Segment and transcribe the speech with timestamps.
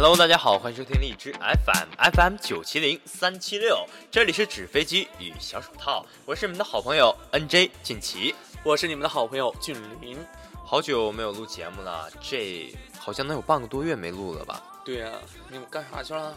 [0.00, 10.16] Hello，大家好，欢迎收听荔枝 FM FM 九七零三七六，这里是纸飞机与小手套，我是你们的好朋友 NJ 锦旗，我是你们的好朋友俊林。
[10.64, 14.62] 好久没有录节目了，这好像能有半个多月没录了吧？
[14.84, 15.10] 对呀、
[15.50, 16.32] 你们干啥去了？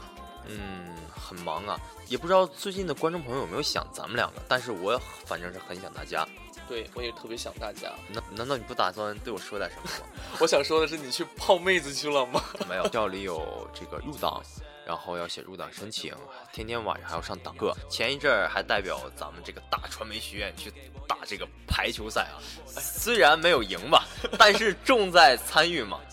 [0.48, 6.28] 嗯，很忙啊，也不知道最近的观众朋友有没有想咱们两个，但是我反正是很想大家。
[6.68, 7.92] 对我也特别想大家。
[8.10, 10.22] 难难道你不打算对我说点什么吗？
[10.40, 12.44] 我想说的是，你去泡妹子去了吗？
[12.70, 14.42] 没有，校里有这个入党，
[14.86, 16.14] 然后要写入党申请，
[16.54, 17.76] 天天晚上还要上党课。
[17.90, 20.72] 前一阵儿还代表咱们这个大传媒学院去
[21.08, 26.00] 打这个排球赛啊，虽然没有赢吧，但是重在参与嘛。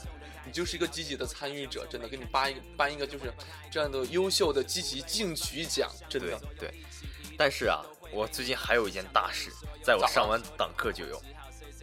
[0.49, 3.31] 你就是一个积极的参与者，真的给你颁一个颁一个就是
[3.71, 6.41] 这样的优秀的积极进取奖，真对的。
[6.59, 6.75] 对，
[7.37, 9.51] 但是啊，我最近还有一件大事，
[9.83, 11.21] 在我上完党课就有。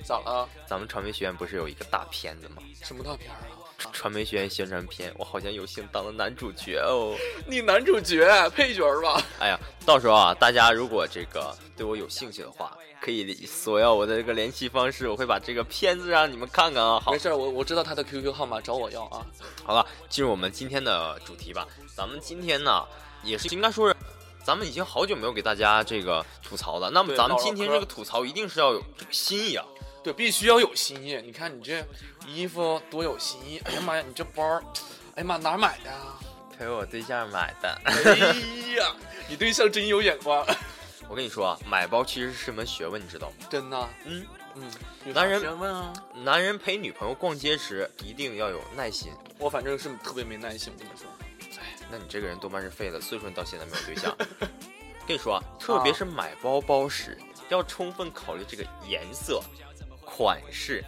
[0.04, 0.48] 咋了？
[0.68, 2.62] 咱们传媒学院不是有一个大片子吗？
[2.84, 3.38] 什么大片啊？
[3.92, 7.16] 传媒学院宣传片，我好像有幸当了男主角哦。
[7.48, 9.22] 你男主角配角吧？
[9.40, 17.00] 哎呀，到时候啊，大家如果这个对我有兴趣的话，可以索要我的这个联系方式，我会把这个片子让你们看看啊。
[17.00, 19.26] 好没，事儿，我我知道他的 QQ 号码，找我要啊。
[19.64, 21.68] 好了，进入我们今天的主题吧。
[21.96, 22.86] 咱们今天呢，
[23.24, 23.96] 也是应该说是，
[24.46, 26.92] 咱们已经好久没有给大家这个吐槽了。
[26.92, 29.66] 那么咱们今天这个吐槽一定是要有这个新意啊。
[30.04, 31.20] 对，必须要有新意。
[31.26, 31.84] 你看你这
[32.28, 33.60] 衣服多有新意！
[33.66, 34.64] 哎呀妈呀，你这包儿，
[35.16, 36.20] 哎呀妈，哪买的啊？
[36.56, 37.82] 陪我对象买的。
[37.86, 37.94] 哎
[38.78, 38.96] 呀，
[39.28, 40.46] 你对象真有眼光，
[41.10, 43.48] 我跟你说啊，买包其实是门学问，你知道吗？
[43.50, 43.90] 真的。
[44.06, 44.72] 嗯，嗯，
[45.08, 45.92] 有男人学问啊？
[46.24, 49.12] 男人陪女朋友逛街时一定要有耐心。
[49.40, 51.08] 我反正是特别没耐心，我跟你说。
[51.86, 54.16] 哎，那你这个人多半是废了，所以说你到现在没有对象。
[55.08, 57.16] 跟你说啊，特别是买包包时，
[57.50, 59.40] 要充分考虑这个颜色、
[60.04, 60.84] 款式、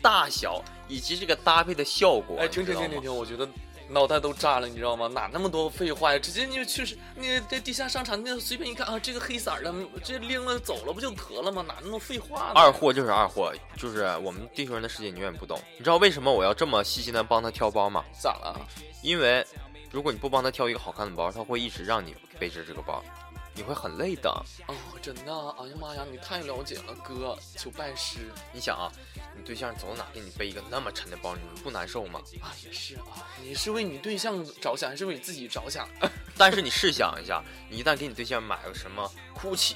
[0.00, 2.38] 大小以及这个搭配的效果。
[2.38, 3.46] 哎，停停停停停，我觉得
[3.90, 5.08] 脑袋都炸了，你知道吗？
[5.08, 6.18] 哪那么多废话呀？
[6.18, 11.62] 直接你就去是，你这地下商场，那随便一看啊，这个黑色儿的，这拎了走了不就得了吗？
[11.68, 12.52] 哪那么废话呢？
[12.54, 15.60] 二货就是二货，就是我们地球人的世界你永远不懂。
[15.76, 18.02] 你知道为什么我要这么细心的帮他挑包吗？
[18.18, 18.58] 咋了？
[19.02, 19.46] 因为
[19.90, 23.02] 如果你不帮他挑一个好看的包，他会一直让你背着这个包，
[23.54, 24.30] 你会很累的。
[24.68, 25.32] 哦，真的？
[25.58, 28.20] 哎呀妈呀，你太了解了，哥，求拜师
[28.52, 28.90] 你想啊，
[29.36, 32.20] 你对象走哪给你背一个那么沉的包，你们不难受吗？
[32.40, 32.54] 啊！
[32.64, 35.88] 也是啊，你是为你对象着想，还是为你自己着想？
[36.38, 39.10] 但是你试想一下，你一旦给你对象买个什么
[39.42, 39.74] GUCCI、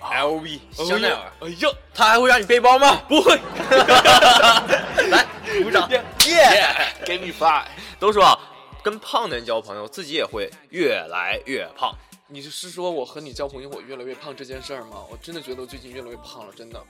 [0.00, 3.02] LV、香奈儿，哎呀，他还会让你背包吗？
[3.08, 3.34] 不会。
[5.10, 5.26] 来，
[5.62, 7.64] 鼓掌， 耶！，Give me five。
[7.98, 8.38] 都说啊，
[8.86, 11.92] 跟胖的人交朋友，自己也会越来越胖。
[12.28, 15.04] 你是说我和你交朋友，我越来越胖这件事儿吗？
[15.10, 16.80] 我真的觉得我最近越来越胖了，真的，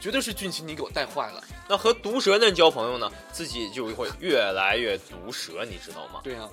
[0.00, 1.44] 绝对是俊奇你给我带坏了。
[1.68, 6.22] 那和毒舌的人交朋友呢，自己就会越来越毒舌，你知道吗？
[6.24, 6.48] 对呀、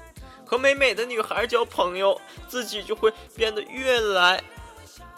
[0.45, 2.19] 和美美的女孩交朋友，
[2.49, 4.43] 自己就会变得越来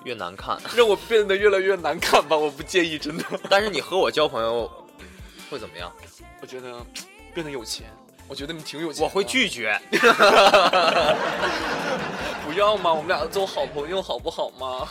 [0.04, 0.56] 越难看。
[0.78, 3.26] 让我变得越来越难看吧，我不介意，真的。
[3.50, 4.72] 但是你和我交朋友，
[5.50, 5.92] 会怎么样？
[6.42, 6.86] 我觉得
[7.34, 7.92] 变得有钱，
[8.28, 9.04] 我觉得你挺有钱。
[9.04, 9.80] 我会拒绝。
[12.46, 14.88] 不要嘛，我们俩做好朋友好不好嘛？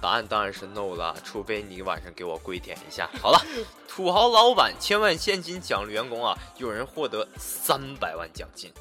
[0.00, 3.10] 答案当然是 no 了，除非你晚上给我跪舔一下。
[3.20, 3.42] 好了，
[3.88, 8.72] 土豪老板千万现金奖励员工啊，有人获得三百万奖金。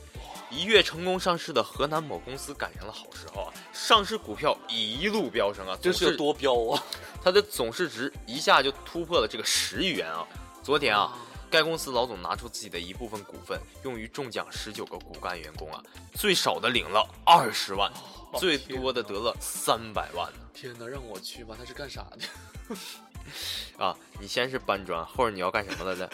[0.50, 6.84] 一跃成功上市的河南某公司赶上了好时候啊，上市股票一路飙升啊，这是有多飙啊！
[7.24, 10.26] 它的总市值一下就突破了这个十亿元啊！
[10.64, 11.14] 昨天啊，
[11.50, 15.82] 该公司老总拿出自己的一部分股份，用于中奖十九个骨干员工啊，
[16.14, 17.92] 最少的领了二十万，
[18.38, 22.76] 最多的得了三百万呢天哪，让我去吧，他是干啥的？
[23.78, 23.96] 啊！
[24.20, 26.10] 你先是搬砖，后边你要干什么来着？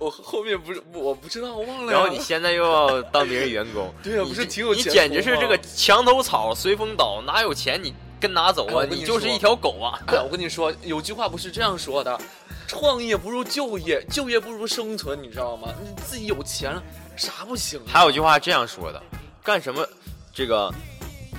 [0.00, 1.92] 我后面不是我不知道，我忘了。
[1.92, 8.86] 然后你现在又要当别人员工， 对啊不是挺有你前途吗简直是这个墙头草随风倒，哪有钱你跟哪走啊？
[8.88, 10.00] 你就是一条狗啊！
[10.06, 12.18] 哎我跟你说，有句话不是这样说的：
[12.68, 15.74] 创业不如就业，就业不如生存，你知道吗？
[15.82, 16.80] 你自己有钱了，
[17.16, 17.88] 啥不行、啊？
[17.88, 19.02] 还有句话这样说的：
[19.42, 19.88] 干什么
[20.32, 20.72] 这个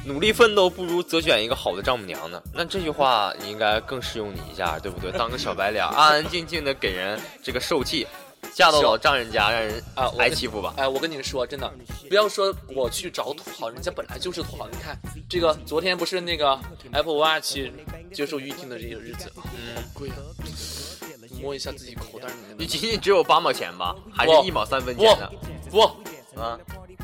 [0.04, 2.42] 努力奋斗不如择选一个好的丈母娘呢？
[2.52, 5.12] 那这句话你应该更适用你一下，对不对？
[5.18, 8.08] 当个小白脸，安安静静的给人这个受气，
[8.52, 10.74] 嫁到老丈人家让人 啊挨欺负吧。
[10.78, 11.72] 哎，我跟你说，真的，
[12.10, 14.68] 不要说我去找土豪，人家本来就是土豪。
[14.72, 14.98] 你看，
[15.30, 16.60] 这个昨天不是那个
[16.92, 17.58] Apple Watch
[18.12, 20.18] 接受预定的这个日子，嗯贵啊！
[21.42, 23.96] 摸一下自己口袋里面的，你仅仅只有八毛钱吧？
[24.14, 25.32] 还是一毛三分钱的？
[25.70, 25.82] 不
[26.40, 26.58] 啊，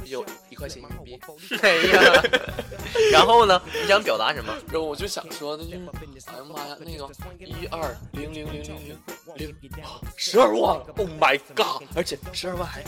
[0.06, 1.20] 有一块钱硬币。
[1.62, 2.24] 哎呀，
[3.12, 3.62] 然后呢？
[3.82, 4.54] 你想表达什么？
[4.72, 7.10] 然后我就想说那就是，哎呀妈呀，那个
[7.40, 8.98] 一二零零零零
[9.36, 9.72] 零零，
[10.16, 11.84] 十二万，Oh my god！
[11.96, 12.84] 而且十二万还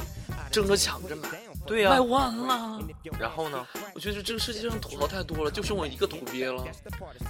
[0.51, 1.27] 争着抢着买，
[1.67, 2.79] 对呀、卖完了。
[3.19, 3.65] 然后呢？
[3.93, 6.63] 我觉得这个世界上土豪太多了，就剩我一个土鳖了。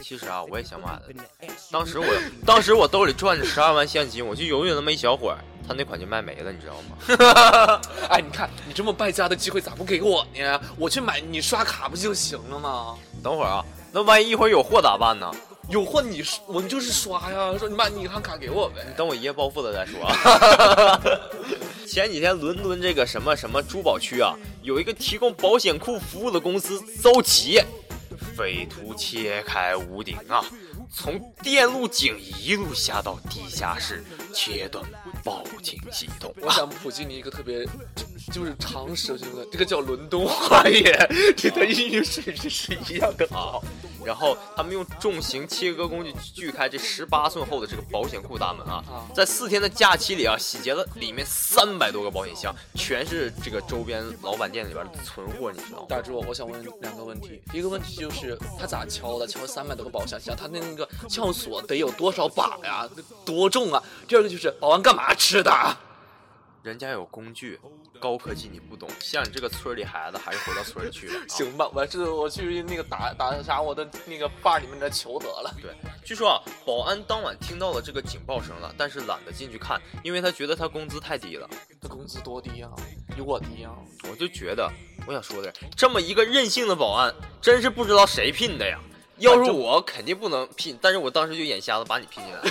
[0.01, 1.47] 其实啊，我也想买的。
[1.71, 2.05] 当时我，
[2.45, 5.37] 当时我兜里攥着十二万现金，我就犹豫了那么一小会儿，
[5.67, 7.81] 他那款就卖没了，你知道吗？
[8.09, 10.61] 哎，你看你这么败家的机会咋不给我呢？
[10.77, 12.95] 我去买，你刷卡不就行了吗？
[13.23, 15.31] 等会儿啊，那万一一会儿有货咋办呢？
[15.69, 18.85] 有货你我就是刷呀，说你把你银行卡给我呗。
[18.95, 21.01] 等我一夜暴富了再说啊。
[21.85, 27.65] 前几天伦敦这个什么什么珠宝区啊，有一个提供保险库服务的公司遭劫，
[28.35, 30.43] 匪徒切开屋顶啊，
[30.91, 34.03] 从电路井一路下到地下室，
[34.33, 34.83] 切断
[35.23, 37.65] 报警系统我想普及你一个特别，
[38.31, 41.07] 就是常识性的，这个叫伦敦话耶，
[41.37, 43.63] 这的英语水平是一样的好。
[44.05, 48.81] 然后他们用重型切割工具锯开这十八寸厚的这个保险库大门啊，
[49.13, 55.85] 在四天的假期里啊，洗劫了里面三百多个保险箱，全是这个周边老板店里边的存货，你知道吗？
[55.89, 57.41] 大柱，我想问两个问题。
[57.51, 59.27] 第一个问题就是他咋敲的？
[59.27, 62.87] 敲了三百多个保险箱，他那个撬锁得有多少把呀？
[63.25, 63.83] 多重啊？
[64.07, 65.51] 第二个就是保安干嘛吃的？
[66.63, 67.57] 人家有工具，
[67.97, 71.15] 高科技你不懂，像你这个村里孩子还是回到村里去吧。
[71.15, 75.55] 啊行吧，我这我去那个打打啥我的那个坝里面的球得了。
[75.61, 75.71] 对，
[76.03, 81.49] 据说啊，保安当晚听到了这个警报声了，但是懒得进去看，因为他觉得他工资太低了。
[81.81, 82.69] 他工资多低啊？
[83.17, 83.71] 有我低啊？
[84.09, 84.69] 我就觉得，
[85.05, 88.77] 我想说的，这么一个任性的保安，真是不知道谁聘的呀。
[89.19, 92.49] 要是我肯定不能聘，但是我当时就眼瞎子把你聘进来了。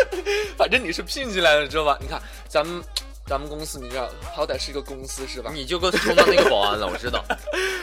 [0.56, 1.98] 反正你是聘进来的，知道吧？
[2.00, 2.82] 你看咱们
[3.26, 5.50] 咱们公司，你知道好歹是一个公司是吧？
[5.54, 7.24] 你就给我充当那个保安了，我知道。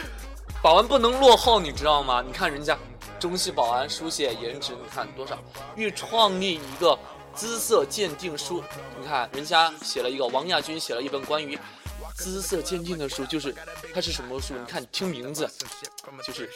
[0.62, 2.24] 保安不能落后，你知道吗？
[2.26, 2.78] 你看人家
[3.20, 5.38] 中戏保安书写颜值，你看多少？
[5.76, 6.98] 欲创立一个
[7.36, 8.64] 姿色鉴定书，
[9.00, 11.58] 你看人家写了一个王亚军写了一本关于
[12.16, 13.54] 姿色鉴定的书，就是
[13.94, 14.54] 它是什么书？
[14.54, 15.50] 你看听名字，
[16.26, 16.50] 就是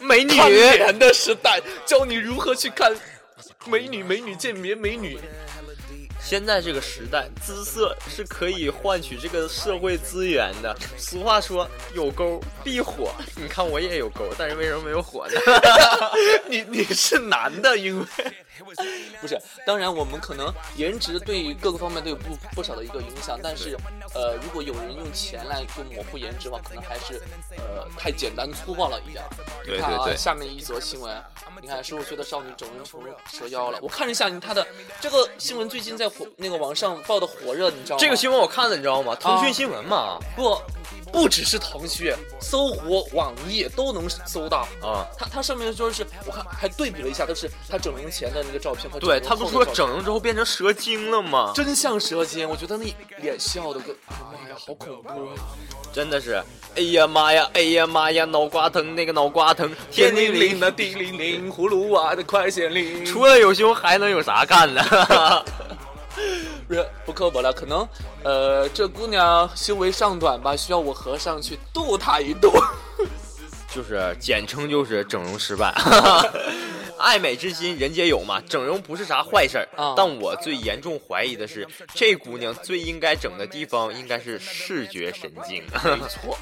[0.00, 2.92] 美女看脸的时代，教你如何去看
[3.66, 5.18] 美女，美女鉴别美女。
[6.22, 10.76] 现在这个时代，姿色是可以换取这个社会资源的。
[10.98, 13.10] 俗话说，有沟必火。
[13.36, 15.40] 你看我也有沟，但是为什么没有火呢？
[16.46, 18.06] 你你是男的，因为
[19.20, 23.76] 不是，当然我们可能颜值对于各个方面都有不不少的一个影响，但是
[24.14, 27.20] 呃，如果有人用钱来就模糊颜值的话，可能还是
[27.58, 29.24] 呃太简单粗暴了一点
[29.66, 31.22] 你看啊，下面一则新闻，
[31.60, 33.78] 你看十五岁的少女整容成蛇妖了。
[33.82, 34.66] 我看了一下她的
[35.00, 38.00] 这个新闻，最近在火那个网上爆的火热，你知道吗？
[38.00, 39.14] 这个新闻我看了，你知道吗？
[39.14, 40.18] 腾讯新闻嘛。
[40.36, 40.60] 不
[41.12, 44.66] 不只是腾讯，搜狐、网易都能搜到。
[44.82, 51.52] 啊，它它上面说是我看还对比了一下，都是他整容前的那个照片和对容他不是说整容之后变成蛇精了吗？
[51.54, 55.34] 真像蛇精，我觉得那脸笑的跟，哎呀妈呀，好恐怖啊！
[55.92, 56.42] 真的是，
[56.76, 63.04] 哎呀妈呀，哎呀妈呀，脑瓜疼，那个脑瓜疼，天灵灵的地灵灵，葫芦娃的快显灵。
[63.04, 64.82] 除了有胸还能有啥干呢？
[66.66, 67.88] 不是 不刻薄了，可能
[68.22, 72.52] 呃这姑娘修为尚短吧，需要我和尚去度她一度。
[73.72, 75.72] 就是简称就是整容失败。
[77.00, 85.62] 爱美之心人皆有嘛，整容不是啥坏事儿啊但我最严重怀疑的是，这姑娘最应该整的地方应该是视觉神经。
[85.84, 86.38] 没错。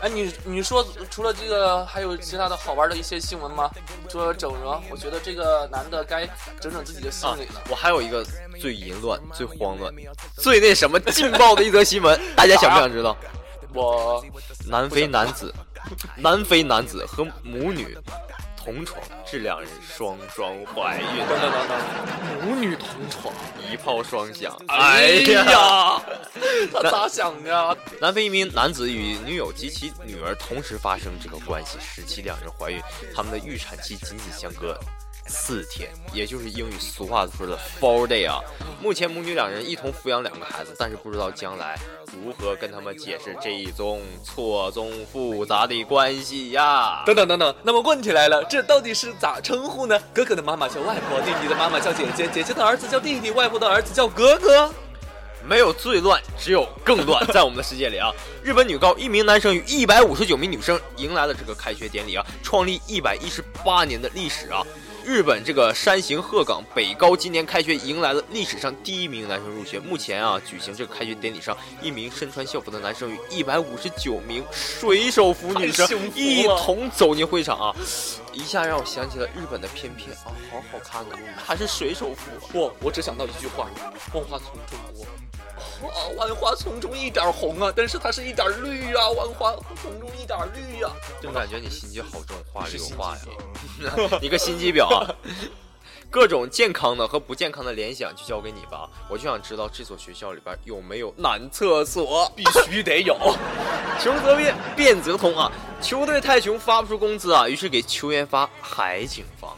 [0.00, 3.70] 哎，你你说除了这个，还有其他的好玩的一些新闻吗？
[4.08, 6.26] 说整容，我觉得这个男的该
[6.60, 8.24] 整整自己的心啊理了。，我还有一个
[8.60, 9.92] 最淫乱、最慌乱、
[10.36, 13.16] 最那什么劲爆的一则新闻， 大家想不想知道？
[13.72, 14.24] 我
[14.66, 15.54] 南非男子，
[16.16, 17.96] 南非男子和母女
[18.62, 23.32] 同床，致两人双双怀孕，等等等等，母女同床。
[23.70, 24.54] 一炮双响。
[24.68, 26.02] 哎呀，
[26.70, 27.78] 他咋想的？
[28.00, 32.82] 南非一名男子与女友及其女儿同时发生这个关系，使其两人怀孕，
[33.14, 34.78] 他们的预产期仅仅相隔
[35.30, 38.40] 四天，也就是英语俗话说的 four day 啊。
[38.82, 41.78] 目前母女两人一同抚养两个孩子，但是不知道将来
[42.12, 47.02] 如何跟他们解释这一宗错综复杂的关系呀。
[47.06, 49.98] 等等等等，那么问题来了，这到底是咋称呼呢？
[50.12, 54.70] 哥哥的妈妈叫外婆，弟弟的妈妈叫姐姐，姐姐的儿子叫弟弟，外婆的儿子叫哥哥。
[55.42, 57.26] 没有最乱，只有更乱。
[57.28, 58.10] 在我们的世界里啊，
[58.44, 64.62] 日本女高一名男生与一百五十九名女生迎来了这个开学典礼啊，创立一百一十八年的历史啊。
[65.10, 69.80] 日本这个山形鹤岗北高今年开学迎来了历史上第一名男生入学。
[69.80, 77.74] 目前啊，举行这个开学典礼上，一名身穿校服的男生与一百五十九名水手服女生一同走进会场啊，
[78.32, 82.30] 一下让我想起了日本的翩翩啊，好好看的，还是水手服。
[82.56, 83.68] 我我只想到一句话：
[84.14, 85.04] 万花丛中过。
[85.88, 89.52] 啊，万花丛中一点红啊，但是它是一点绿啊，万花
[89.82, 94.99] 丛中一点绿啊，就感觉你心机好重，话里有是话呀心机， 你个心机婊啊！
[96.10, 102.28] 各种健康的和不健康的联想就交给你吧，我就想知道这所学校里边有没有男厕所。
[102.34, 103.16] 必须得有。
[104.02, 105.52] 穷则变，变则通啊！
[105.80, 109.56] 球队太穷发不出工资啊，于是给球员发海景房。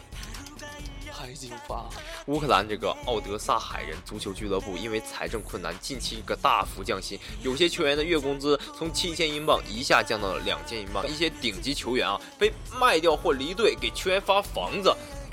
[1.10, 1.88] 海景房，
[2.26, 14.92] 乌克兰这个奥德萨海人足球俱乐部因为财政困难，近期一个大幅降薪，有些球员的月工资从七千英镑一下降到了两千英镑，一些顶级球员啊被卖掉或离队，给球员发房子，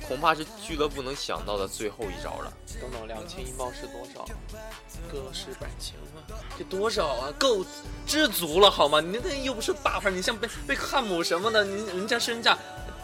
[0.10, 2.52] 恐怕是俱乐部能想到的最后一招了。
[2.82, 4.26] 等等，两千英镑是多少？
[5.12, 7.32] 哥是百千万，这多少啊？
[7.38, 7.64] 够
[8.08, 9.00] 知足了好吗？
[9.00, 12.58] 你那又不是大牌，你像贝贝克汉姆什么的，你人家身价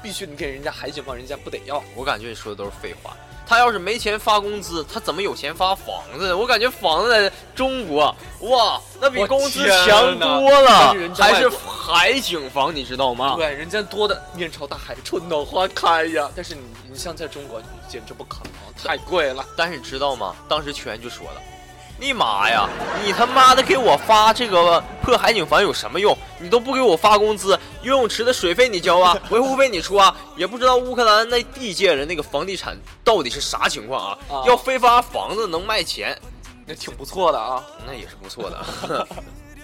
[0.05, 1.83] 必须你给人家海景房，人家不得要。
[1.95, 3.17] 我感觉你说的都是废话。
[3.47, 6.38] 他要是没钱发工资，他怎么有钱发房子呢？
[6.38, 13.33] 我感觉房子在中国，哇，那比我工资强多了还是海景房，你知道吗？
[13.35, 16.29] 对，人家多的面朝大海，春暖花开呀。
[16.35, 17.59] 但是你你像在中国，
[17.89, 19.43] 简直不可能，太贵了。
[19.57, 20.35] 但是你知道吗？
[20.47, 21.41] 当时全员就说了
[21.98, 22.68] ：“你妈呀，
[23.04, 26.16] 你他妈的给我发这个破海景房有什么用？
[26.40, 34.18] 你都不给我发工资，游泳池的水费你交啊， 维护费你出啊，也不知道乌克兰那地界人那个房地产到底是啥情况啊？
[34.30, 36.18] 啊要非发房子能卖钱，
[36.66, 37.64] 那挺不错的啊。
[37.88, 39.08] 那也是不错的。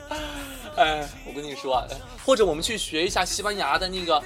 [0.77, 1.83] 哎，我跟你说啊，
[2.25, 4.23] 或者我们去学一下西班牙的那个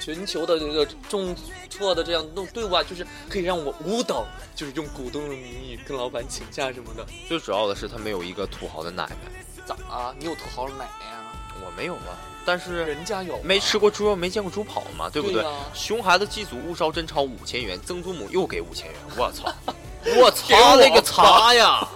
[0.00, 1.34] 全球的这个重
[1.68, 4.24] 挫的这样弄队伍啊，就是可以让我舞蹈，
[4.54, 7.06] 就是用股东的名义跟老板请假什么的。
[7.26, 10.14] 最主要的是他没有一个土豪的奶奶，咋啊？
[10.18, 11.32] 你有土豪奶奶啊？
[11.64, 15.44] 我没有啊，但是人家有啊，没吃过猪肉没见过猪跑嘛，对不对？
[15.74, 19.52] 熊孩子祭祖误烧真钞五千元，曾祖母又给五千元，我操！
[20.16, 21.86] 我操那个擦呀！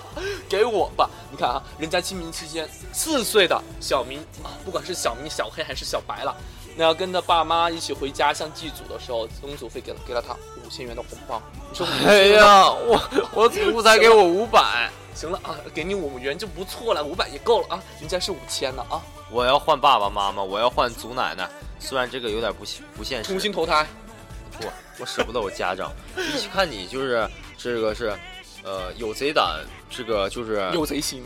[0.49, 1.09] 给我吧！
[1.31, 6.37] 你看啊，人家清明期间四岁的小明啊，不管是小明、小黑还是小白了，
[6.77, 11.43] 那要跟着爸妈一起回家向祭祖的时候，曾祖父给了给了他五千元的红包。
[11.71, 13.01] 你说 哎呀，我
[13.35, 21.49] 我祖父才给我五百，行了啊，给你五元就不错了，五百也够了啊，人家是五千呢啊，我要换爸爸妈妈，我要换祖奶奶。
[21.79, 23.87] 虽然这个有点不现不现实重，新投胎。
[24.61, 25.91] 不我舍不得我家长。
[26.17, 28.17] 一看你就是这个是，
[28.63, 29.61] 呃，有贼胆，
[29.91, 31.25] 这个就是有贼心，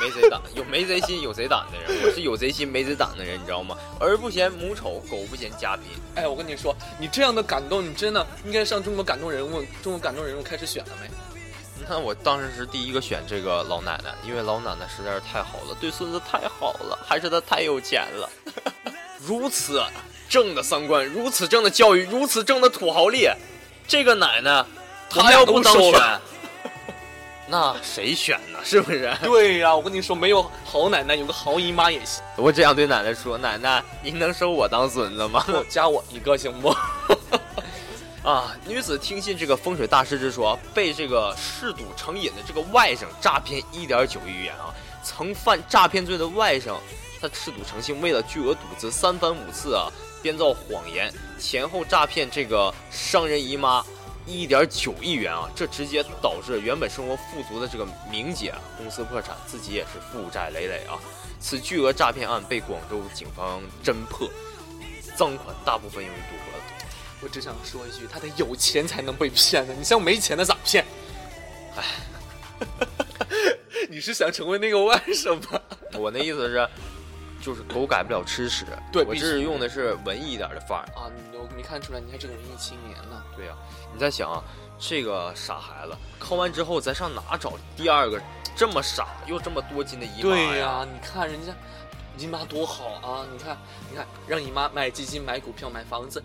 [0.00, 2.02] 没贼胆，有没贼心有贼胆的人。
[2.04, 3.76] 我是有贼心没贼胆的人，你知道吗？
[4.00, 5.84] 儿不嫌母丑，狗不嫌家贫。
[6.14, 11.10] 哎，我跟你说，你这样的感动，你真的应该上中国感动人物，中国感动人物开始选了没？
[11.88, 18.30] 那我当时是第一个选这个老奶奶，因为老奶奶实在是太好了，对孙子太好了，还是她太有钱了。
[19.26, 19.82] 如此
[20.28, 23.28] 正的三观，如此正的教育，如此正的土豪力，
[23.86, 24.64] 这个奶奶，
[25.08, 26.20] 她要不当选，
[27.50, 28.60] 那谁选呢？
[28.62, 29.12] 是不是？
[29.22, 32.22] 对呀、我跟你说，没有好奶奶，有个好姨妈也行。
[32.36, 36.68] 我这样对奶奶说：“奶奶，您能收我当孙子吗？” 加我一个行不？
[38.22, 44.72] 啊，女子听信这个风水大师之说，被这个嗜赌成瘾的这个外甥诈骗一点九亿元啊！
[45.02, 46.74] 曾犯诈骗罪的外甥，
[47.20, 49.88] 他嗜赌成性，为了巨额赌资，三番五次啊
[50.22, 53.82] 编造谎言，前后诈骗这个商人姨妈
[54.26, 55.50] 一点九亿元啊！
[55.54, 60.98] 这直接导致原本生活富足的这个明姐啊公司破产，自己也是负债累累啊！
[61.40, 64.28] 此巨额诈骗案被广州警方侦破，
[65.16, 66.60] 赃款大部分用于赌博。
[67.22, 70.84] 我只想说一句，他得有钱才能被骗呢，你像没钱的咋骗？
[71.76, 71.84] 哎，
[73.90, 75.60] 你是想成为那个外甥吗？
[75.94, 76.68] 我那意思是，
[77.40, 78.66] 就是狗改不了吃屎。
[78.92, 80.84] 对我这是用的是文艺一点的范儿。
[80.94, 83.22] 啊，你我没看出来，你还是个文艺青年呢。
[83.36, 83.54] 对呀、
[83.92, 84.42] 你在想啊，
[84.78, 88.20] 这个傻孩子抠完之后，咱上哪找第二个
[88.54, 90.88] 这么傻又这么多金的姨妈对呀、呀？
[90.92, 91.52] 你看人家
[92.18, 93.26] 姨妈多好啊！
[93.32, 93.56] 你看，
[93.90, 96.22] 你看，让姨妈买基金、买股票、买房子，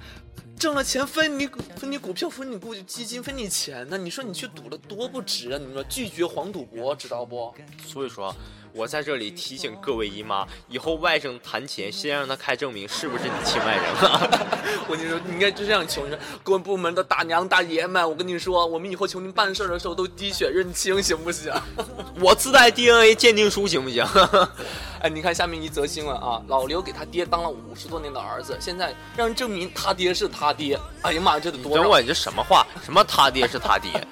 [0.60, 3.98] 挣了钱分你分你股票、分你股基金、分你钱呢。
[3.98, 5.58] 你说你去赌了多不值啊！
[5.58, 7.54] 你说拒绝黄赌博，知道不？
[7.86, 8.36] 所以说啊，
[8.76, 14.30] 我在这里提醒各位姨妈，以后外甥谈钱，先让他开证明是不是你亲外甥啊。
[14.90, 21.54] 我跟你说，你应该就这样求你说，各位部门的大娘大爷们，我跟你说，我们以后求您办事儿的时候都滴血认亲，行不行？
[22.20, 24.06] 我自带 DNA 鉴定书，行不行？
[25.00, 30.78] 哎，你看下面一则新闻啊，老刘给他爹当了五十多年的儿子，现在让人证明他爹是他爹。
[31.02, 31.78] 哎呀妈呀，这得多！
[31.78, 32.68] 等会儿你这什么话？
[32.84, 34.06] 什么他爹是他爹？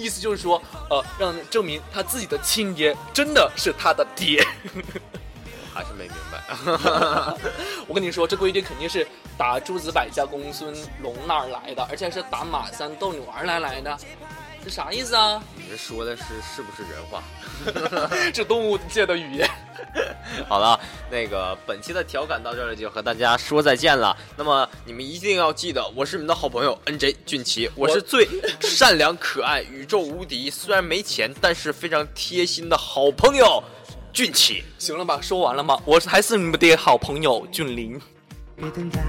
[0.00, 4.42] 意思就是说，呃，让证明他自己的亲爹真的是他的爹。
[5.72, 6.42] 还是没明白。
[7.86, 9.06] 我跟你说，这规定肯定是
[9.38, 13.98] 打诸子百家公孙龙那儿来的，而且是打马三逗你玩来来的。
[14.62, 15.42] 这啥意思啊？
[15.56, 16.24] 你这说的是
[16.54, 17.22] 是不是人话？
[18.32, 19.48] 这动物界的语言。
[20.48, 20.78] 好了，
[21.10, 24.16] 那个本期的调侃到这里就和大家说再见了。
[24.36, 28.28] 那么你们一定要记得，我是你们的好朋友 NJ 俊奇，我是最
[28.60, 33.62] 善良可爱、宇宙无敌，虽然没钱，但是非常贴心的好朋友
[34.12, 34.62] 俊奇。
[34.78, 35.18] 行了吧？
[35.20, 35.80] 说完了吗？
[35.84, 38.00] 我还是你们的好朋友俊林。
[38.56, 39.00] 别等待，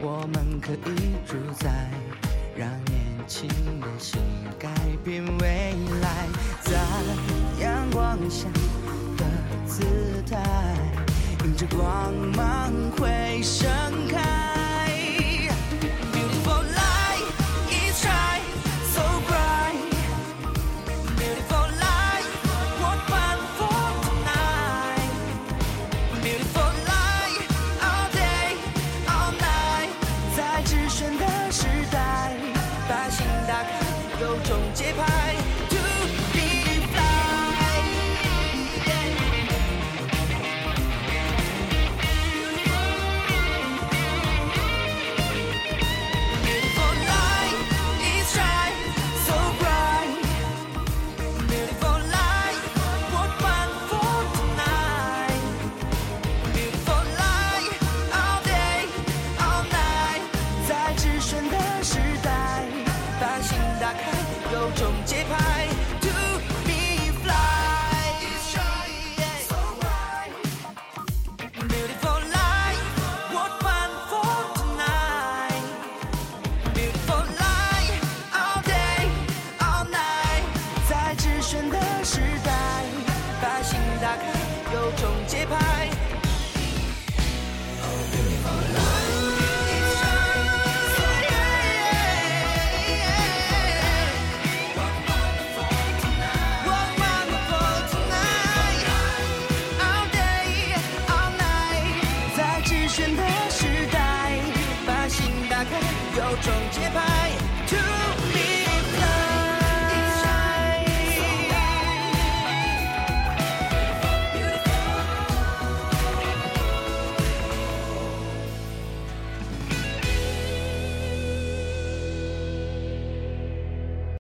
[0.00, 1.90] 我们可以主宰，
[2.56, 3.48] 让年轻
[3.80, 4.20] 的心
[5.04, 6.26] 变未来，
[6.62, 6.72] 在
[7.62, 8.48] 阳光下
[9.18, 9.24] 的
[9.66, 9.84] 姿
[10.30, 10.42] 态，
[11.44, 13.68] 迎着光芒会盛